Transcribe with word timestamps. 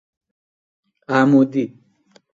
عمودی 1.09 1.77